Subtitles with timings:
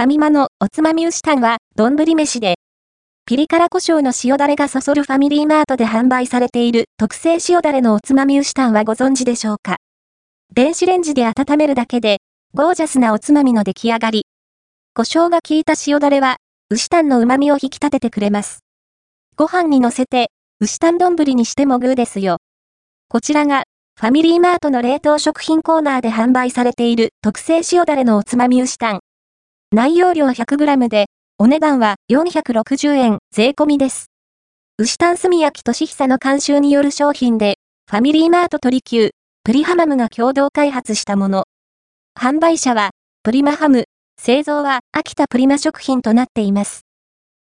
[0.00, 2.54] ファミマのおつまみ牛タンは、丼飯で、
[3.26, 9.76] ピリ辛胡椒の塩だれがそそるファミリーマートで販売されている特製塩だれのおつまみ牛タンはご存知でしょうか？
[10.54, 12.20] 電子レンジで温めるだけで、
[12.54, 14.24] ゴージャスなおつまみの出来上がり。
[14.94, 16.38] 胡椒が効いた塩だれは、
[16.70, 18.60] 牛タンの旨味を引き立ててくれます。
[19.36, 20.30] ご飯に乗せて、
[20.60, 22.38] 牛タン丼にしてもグーですよ。
[23.10, 23.64] こちらが、
[24.00, 29.00] ファミリーマートの冷凍食品コーナーで販売されている特製塩だれのおつまみ牛タン。
[29.72, 31.06] 内容量 100g で、
[31.38, 34.06] お値段は460円税込みです。
[34.78, 37.54] 牛タン炭焼きとしひさの監修による商品で、
[37.88, 39.10] ファミリーマート鳥級、
[39.44, 41.44] プリハマムが共同開発したもの。
[42.18, 42.90] 販売者は、
[43.22, 43.84] プリマハム、
[44.20, 46.80] 製造は秋田プリマ食品となっています。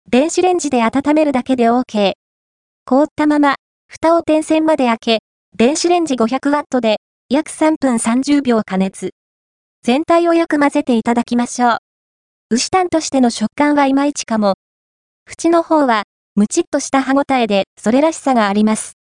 [0.08, 2.12] 電子レンジで温めるだけで OK。
[2.84, 3.56] 凍ったまま、
[3.88, 5.18] 蓋を点線まで開け、
[5.56, 6.98] 電子レンジ 500W で
[7.28, 9.10] 約3分30秒加熱。
[9.82, 11.78] 全体をよく混ぜていただきましょう。
[12.52, 14.56] 牛タンとしての食感はいまいちかも。
[15.26, 16.02] 縁の方は、
[16.34, 18.98] ムチっとした歯ごたえで、それらしさがあります。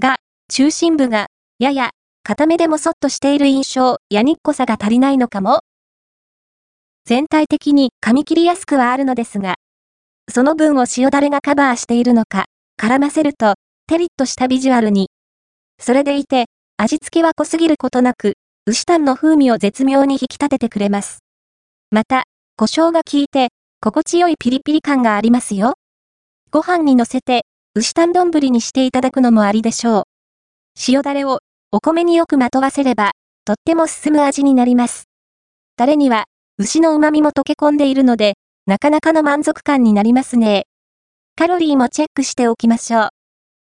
[0.00, 0.16] が、
[0.48, 1.28] 中心部が、
[1.60, 1.90] やや、
[2.24, 5.60] 固めでもそっとしている印象、やにっこさが足りないのかも
[7.04, 9.54] 全体的に噛み切りやすくはあるのですが、
[10.28, 12.46] その分を塩だれがカバーしているのか、
[12.80, 13.54] 絡ませると、
[13.86, 15.08] テリッとしたビジュアルに。
[15.78, 16.46] それでいて、
[16.78, 18.32] 味付けは濃すぎることなく、
[18.66, 21.20] 牛タンの風味を絶妙に引き立ててくれます。
[21.92, 22.24] また、
[22.62, 23.48] 胡椒が効いて、
[23.80, 25.74] 心地よいピリピリ感がありますよ。
[26.52, 30.04] ご飯に乗せて、牛タン丼にしていただくのもありでしょう。
[30.86, 31.40] 塩だれを、
[31.72, 35.08] お米によくまとわせれば、とっても進む味になります。
[35.76, 38.34] タレには、牛の旨味も溶け込んでいるので、
[38.68, 40.66] なかなかの満足感になりますね。
[41.34, 43.08] カロリーもチェックしておきましょう。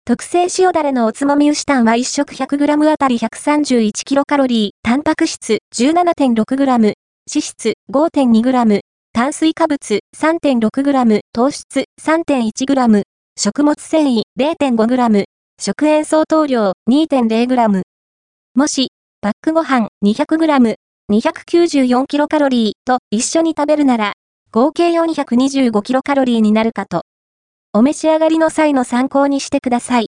[0.05, 6.93] 特製塩だれのおつまみ牛タンは1食 100g あたり 131kcal、タンパク質 17.6g、
[7.37, 8.81] 脂質 5.2g、
[9.13, 13.03] 炭水化物 3.6g、糖質 3.1g、
[13.37, 15.25] 食物繊維 0.5g、
[15.61, 17.83] 食塩相当量 2.0g。
[18.55, 18.89] もし、
[19.21, 20.77] パックご飯 200g、
[21.13, 24.13] 294kcal と一緒に食べるなら、
[24.53, 27.03] 合計 425kcal になるかと。
[27.73, 30.05] お召し上がりの際の参考にしてください。